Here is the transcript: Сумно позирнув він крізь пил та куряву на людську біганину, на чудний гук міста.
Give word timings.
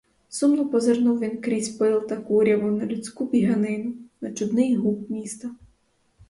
Сумно 0.29 0.69
позирнув 0.69 1.19
він 1.19 1.41
крізь 1.41 1.69
пил 1.69 2.07
та 2.07 2.17
куряву 2.17 2.71
на 2.71 2.85
людську 2.85 3.25
біганину, 3.29 3.93
на 4.21 4.33
чудний 4.33 4.75
гук 4.75 5.09
міста. 5.09 5.51